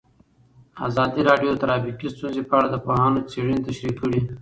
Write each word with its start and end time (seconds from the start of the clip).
ازادي 0.87 1.21
راډیو 1.29 1.49
د 1.53 1.57
ټرافیکي 1.63 2.07
ستونزې 2.15 2.41
په 2.49 2.53
اړه 2.57 2.67
د 2.71 2.77
پوهانو 2.85 3.25
څېړنې 3.29 3.59
تشریح 3.67 3.95
کړې. 3.99 4.21